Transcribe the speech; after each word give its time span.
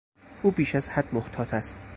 او 0.43 0.51
بیش 0.51 0.75
از 0.75 0.89
حد 0.89 1.15
محتاط 1.15 1.53
است. 1.53 1.85